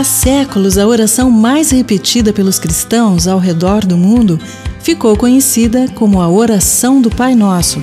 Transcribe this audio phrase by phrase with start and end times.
[0.00, 4.40] Há séculos, a oração mais repetida pelos cristãos ao redor do mundo
[4.80, 7.82] ficou conhecida como a oração do Pai Nosso.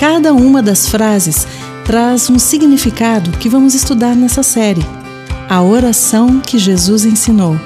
[0.00, 1.46] Cada uma das frases
[1.84, 4.84] traz um significado que vamos estudar nessa série,
[5.48, 7.56] a oração que Jesus ensinou.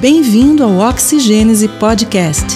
[0.00, 2.46] Bem-vindo ao Oxigênese Podcast.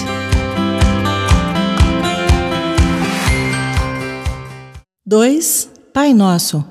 [5.05, 6.65] Dois, Pai Nosso.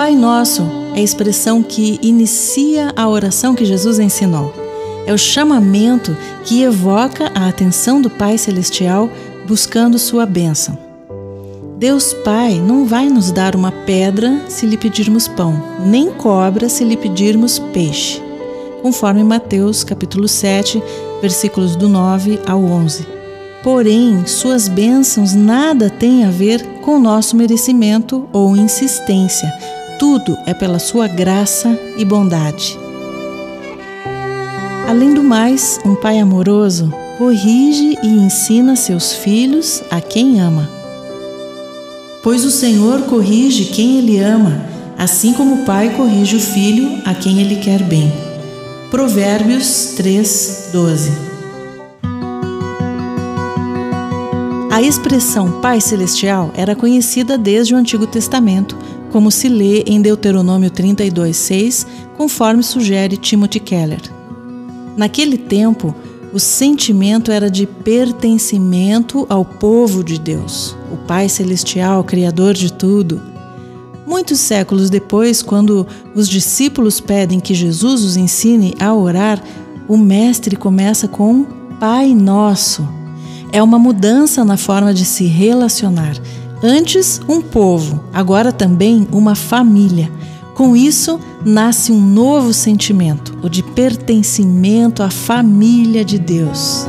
[0.00, 0.62] Pai Nosso
[0.94, 4.50] é a expressão que inicia a oração que Jesus ensinou.
[5.04, 9.10] É o chamamento que evoca a atenção do Pai Celestial
[9.46, 10.78] buscando sua bênção.
[11.76, 16.82] Deus Pai não vai nos dar uma pedra se lhe pedirmos pão, nem cobra se
[16.82, 18.22] lhe pedirmos peixe,
[18.80, 20.82] conforme Mateus capítulo 7,
[21.20, 23.06] versículos do 9 ao 11.
[23.62, 29.52] Porém, suas bênçãos nada têm a ver com nosso merecimento ou insistência.
[30.00, 32.78] Tudo é pela sua graça e bondade.
[34.88, 40.66] Além do mais, um pai amoroso corrige e ensina seus filhos a quem ama.
[42.22, 44.64] Pois o Senhor corrige quem ele ama,
[44.96, 48.10] assim como o pai corrige o filho a quem ele quer bem.
[48.90, 51.30] Provérbios 3, 12.
[54.70, 58.78] A expressão Pai Celestial era conhecida desde o Antigo Testamento,
[59.10, 64.00] como se lê em Deuteronômio 32, 6, conforme sugere Timothy Keller.
[64.96, 65.94] Naquele tempo,
[66.32, 73.20] o sentimento era de pertencimento ao povo de Deus, o Pai Celestial, Criador de tudo.
[74.06, 79.42] Muitos séculos depois, quando os discípulos pedem que Jesus os ensine a orar,
[79.88, 81.44] o Mestre começa com
[81.80, 82.86] Pai Nosso.
[83.52, 86.14] É uma mudança na forma de se relacionar.
[86.62, 90.12] Antes, um povo, agora também uma família.
[90.54, 96.86] Com isso, nasce um novo sentimento, o de pertencimento à família de Deus.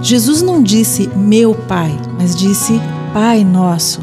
[0.00, 2.80] Jesus não disse meu Pai, mas disse
[3.12, 4.00] Pai Nosso.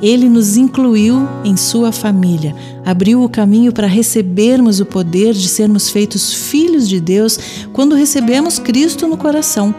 [0.00, 5.90] Ele nos incluiu em sua família, abriu o caminho para recebermos o poder de sermos
[5.90, 7.38] feitos filhos de Deus
[7.70, 9.74] quando recebemos Cristo no coração,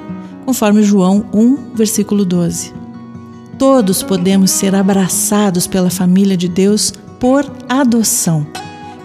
[0.46, 2.84] conforme João 1, versículo 12.
[3.58, 8.46] Todos podemos ser abraçados pela família de Deus por adoção,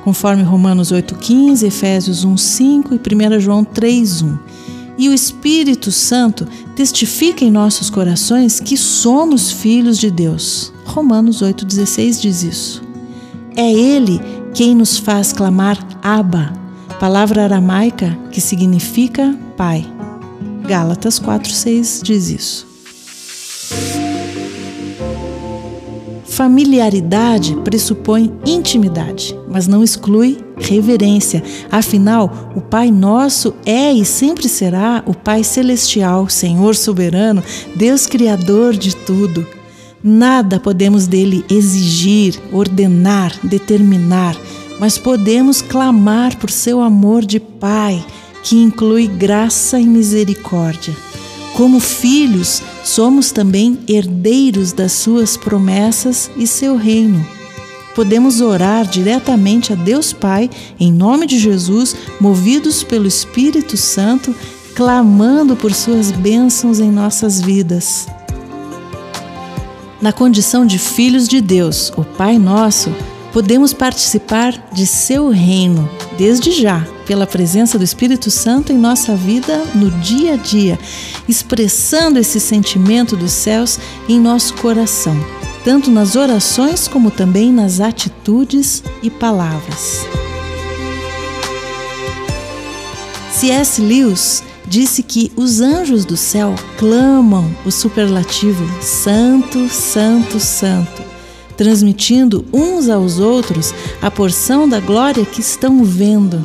[0.02, 4.38] conforme Romanos 8,15, Efésios 1,5 e 1 João 3,1.
[4.98, 10.72] E o Espírito Santo testifica em nossos corações que somos filhos de Deus.
[10.84, 12.82] Romanos 8,16 diz isso.
[13.56, 14.20] É Ele
[14.52, 16.52] quem nos faz clamar Abba,
[16.98, 19.86] palavra aramaica que significa Pai.
[20.66, 22.69] Gálatas 4,6 diz isso.
[26.40, 31.44] Familiaridade pressupõe intimidade, mas não exclui reverência.
[31.70, 37.44] Afinal, o Pai Nosso é e sempre será o Pai Celestial, Senhor soberano,
[37.76, 39.46] Deus Criador de tudo.
[40.02, 44.34] Nada podemos dele exigir, ordenar, determinar,
[44.78, 48.02] mas podemos clamar por seu amor de Pai,
[48.42, 51.09] que inclui graça e misericórdia.
[51.54, 57.24] Como filhos, somos também herdeiros das suas promessas e seu reino.
[57.94, 64.34] Podemos orar diretamente a Deus Pai, em nome de Jesus, movidos pelo Espírito Santo,
[64.74, 68.06] clamando por suas bênçãos em nossas vidas.
[70.00, 72.90] Na condição de filhos de Deus, o Pai Nosso,
[73.32, 79.62] podemos participar de seu reino desde já, pela presença do Espírito Santo em nossa vida
[79.74, 80.78] no dia a dia,
[81.28, 85.16] expressando esse sentimento dos céus em nosso coração,
[85.64, 90.06] tanto nas orações como também nas atitudes e palavras.
[93.32, 93.80] C.S.
[93.80, 101.09] Lewis disse que os anjos do céu clamam o superlativo Santo, Santo, Santo
[101.60, 106.42] transmitindo uns aos outros a porção da glória que estão vendo.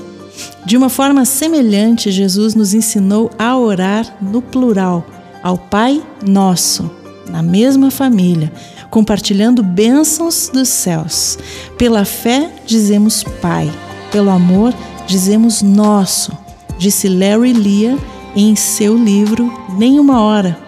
[0.65, 5.07] De uma forma semelhante, Jesus nos ensinou a orar no plural,
[5.41, 6.91] ao Pai Nosso,
[7.29, 8.51] na mesma família,
[8.89, 11.39] compartilhando bênçãos dos céus.
[11.77, 13.71] Pela fé, dizemos Pai,
[14.11, 14.73] pelo amor,
[15.07, 16.37] dizemos Nosso,
[16.77, 17.97] disse Larry Lia
[18.35, 20.64] em seu livro Nenhuma Hora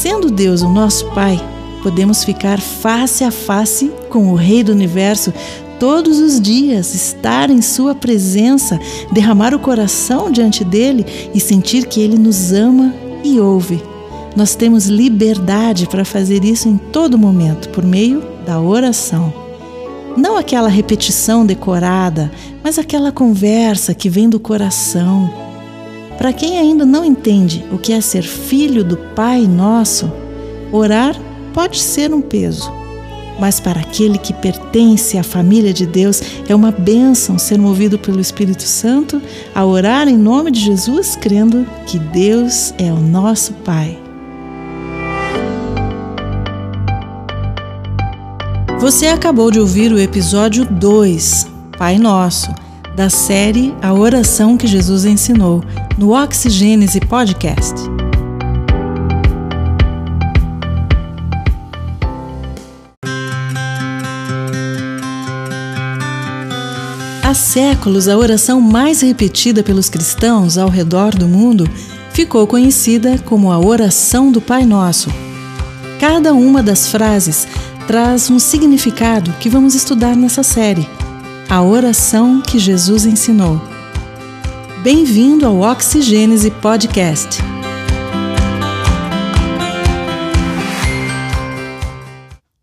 [0.00, 1.38] Sendo Deus o nosso Pai,
[1.82, 5.30] podemos ficar face a face com o Rei do Universo
[5.78, 8.80] todos os dias estar em Sua presença,
[9.12, 11.04] derramar o coração diante dele
[11.34, 13.82] e sentir que Ele nos ama e ouve.
[14.34, 19.30] Nós temos liberdade para fazer isso em todo momento, por meio da oração.
[20.16, 22.32] Não aquela repetição decorada,
[22.64, 25.30] mas aquela conversa que vem do coração.
[26.20, 30.12] Para quem ainda não entende o que é ser filho do Pai Nosso,
[30.70, 31.16] orar
[31.52, 32.78] pode ser um peso
[33.40, 38.20] mas para aquele que pertence à família de Deus é uma bênção ser movido pelo
[38.20, 39.20] Espírito Santo
[39.54, 43.98] a orar em nome de Jesus, crendo que Deus é o nosso Pai.
[48.78, 51.46] Você acabou de ouvir o episódio 2,
[51.78, 52.52] Pai Nosso,
[52.94, 55.62] da série A Oração que Jesus Ensinou,
[55.96, 57.74] no Oxigênese Podcast.
[67.22, 71.64] Há séculos, a oração mais repetida pelos cristãos ao redor do mundo
[72.12, 75.08] ficou conhecida como a oração do Pai Nosso.
[76.00, 77.46] Cada uma das frases
[77.86, 80.88] traz um significado que vamos estudar nessa série.
[81.48, 83.69] A oração que Jesus ensinou.
[84.82, 87.38] Bem-vindo ao Oxigênese Podcast.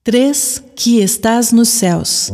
[0.03, 2.31] Três que estás nos céus.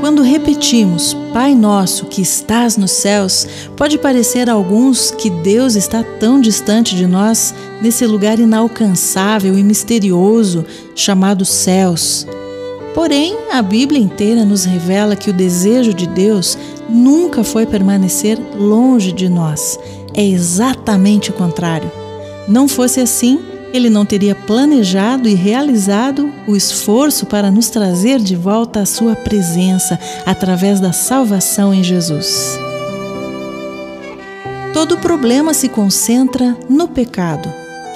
[0.00, 6.04] Quando repetimos Pai Nosso que estás nos céus, pode parecer a alguns que Deus está
[6.04, 12.26] tão distante de nós, nesse lugar inalcançável e misterioso chamado céus.
[12.98, 16.58] Porém, a Bíblia inteira nos revela que o desejo de Deus
[16.88, 19.78] nunca foi permanecer longe de nós.
[20.12, 21.88] É exatamente o contrário.
[22.48, 23.38] Não fosse assim,
[23.72, 29.14] ele não teria planejado e realizado o esforço para nos trazer de volta à Sua
[29.14, 29.96] presença
[30.26, 32.58] através da salvação em Jesus.
[34.74, 37.48] Todo problema se concentra no pecado,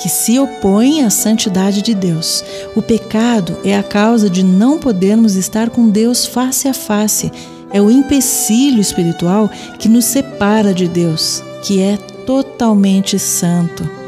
[0.03, 2.45] que se opõe à santidade de Deus.
[2.75, 7.31] O pecado é a causa de não podermos estar com Deus face a face.
[7.73, 11.97] É o empecilho espiritual que nos separa de Deus, que é
[12.27, 14.03] totalmente santo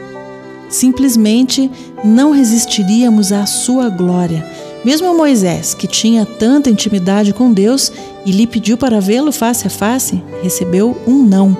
[0.74, 1.70] simplesmente
[2.02, 4.44] não resistiríamos à sua glória.
[4.84, 7.90] Mesmo Moisés, que tinha tanta intimidade com Deus
[8.26, 11.56] e lhe pediu para vê-lo face a face, recebeu um não,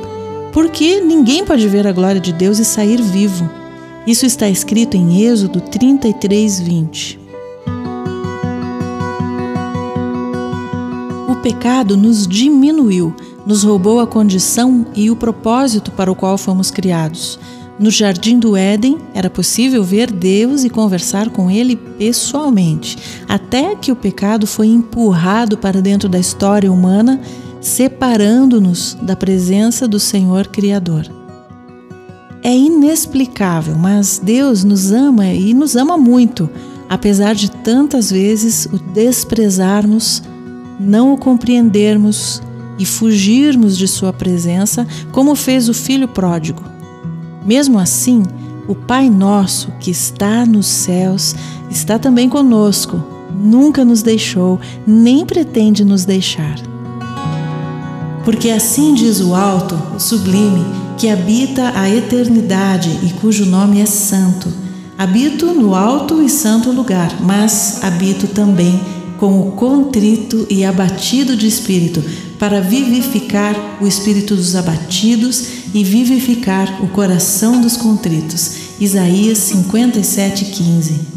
[0.53, 3.49] porque ninguém pode ver a glória de Deus e sair vivo.
[4.06, 7.19] Isso está escrito em Êxodo 33, 20.
[11.27, 13.17] O pecado nos diminuiu,
[13.47, 17.39] nos roubou a condição e o propósito para o qual fomos criados.
[17.79, 23.91] No jardim do Éden, era possível ver Deus e conversar com ele pessoalmente, até que
[23.91, 27.23] o pecado foi empurrado para dentro da história humana,
[27.59, 31.24] separando-nos da presença do Senhor Criador.
[32.46, 36.50] É inexplicável, mas Deus nos ama e nos ama muito,
[36.91, 40.23] apesar de tantas vezes o desprezarmos,
[40.79, 42.43] não o compreendermos
[42.79, 46.62] e fugirmos de Sua presença, como fez o filho pródigo.
[47.46, 48.23] Mesmo assim,
[48.69, 51.35] o Pai Nosso que está nos céus
[51.70, 53.02] está também conosco,
[53.35, 56.56] nunca nos deixou, nem pretende nos deixar.
[58.22, 63.86] Porque assim diz o Alto, o Sublime, que habita a eternidade e cujo nome é
[63.86, 64.48] Santo.
[64.96, 68.81] Habito no alto e santo lugar, mas habito também
[69.19, 72.03] com o contrito e abatido de espírito,
[72.39, 78.53] para vivificar o espírito dos abatidos e vivificar o coração dos contritos.
[78.81, 81.14] Isaías 57:15.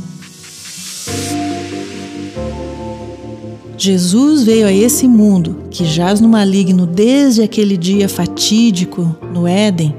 [3.78, 9.96] Jesus veio a esse mundo que jaz no maligno desde aquele dia fatídico no Éden,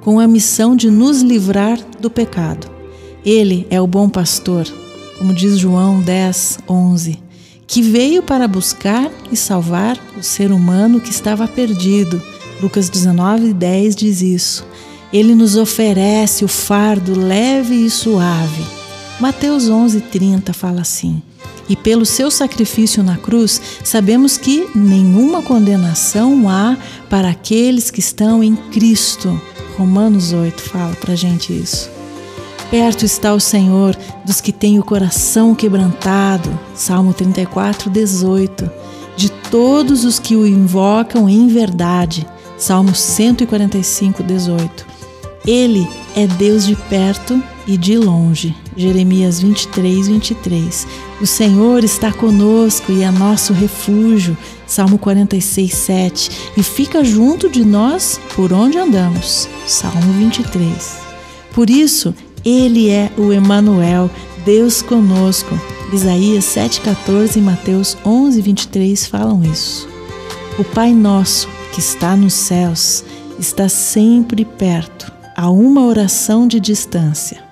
[0.00, 2.66] com a missão de nos livrar do pecado.
[3.24, 4.66] Ele é o bom pastor,
[5.18, 7.18] como diz João 10, 11,
[7.66, 12.22] que veio para buscar e salvar o ser humano que estava perdido
[12.60, 14.66] Lucas 19, 10 diz isso.
[15.12, 18.64] Ele nos oferece o fardo leve e suave.
[19.20, 21.22] Mateus 11, 30 fala assim.
[21.68, 26.76] E pelo seu sacrifício na cruz, sabemos que nenhuma condenação há
[27.10, 29.40] para aqueles que estão em Cristo.
[29.76, 31.90] Romanos 8 fala para gente isso.
[32.70, 36.50] Perto está o Senhor dos que têm o coração quebrantado.
[36.74, 38.70] Salmo 34, 18.
[39.16, 42.26] De todos os que o invocam em verdade.
[42.58, 44.86] Salmo 145, 18.
[45.46, 48.56] Ele é Deus de perto e de longe.
[48.74, 50.86] Jeremias 23, 23.
[51.20, 54.36] O Senhor está conosco e é nosso refúgio.
[54.66, 56.30] Salmo 46, 7.
[56.56, 59.46] E fica junto de nós por onde andamos.
[59.66, 60.96] Salmo 23.
[61.52, 64.10] Por isso, Ele é o Emanuel,
[64.44, 65.58] Deus conosco.
[65.92, 69.88] Isaías 7,14 e Mateus 11, 23 falam isso.
[70.58, 73.04] O Pai Nosso, que está nos céus,
[73.38, 77.47] está sempre perto, a uma oração de distância.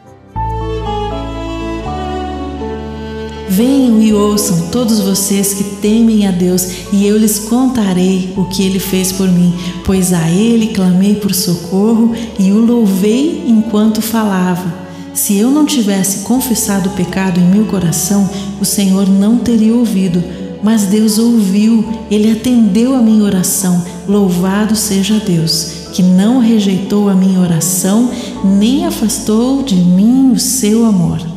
[3.56, 8.62] Venham e ouçam todos vocês que temem a Deus, e eu lhes contarei o que
[8.62, 14.74] ele fez por mim, pois a ele clamei por socorro e o louvei enquanto falava.
[15.14, 18.28] Se eu não tivesse confessado o pecado em meu coração,
[18.60, 20.22] o Senhor não teria ouvido.
[20.62, 23.82] Mas Deus ouviu, Ele atendeu a minha oração.
[24.06, 28.10] Louvado seja Deus, que não rejeitou a minha oração,
[28.44, 31.35] nem afastou de mim o seu amor.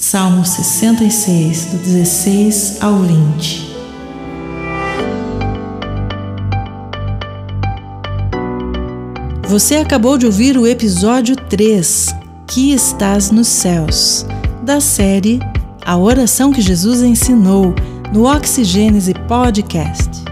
[0.00, 3.76] Salmo 66, do 16 ao 20.
[9.46, 12.16] Você acabou de ouvir o episódio 3
[12.46, 14.24] que estás nos céus,
[14.62, 15.38] da série
[15.84, 17.74] A Oração que Jesus Ensinou,
[18.10, 20.29] no Oxigênese Podcast.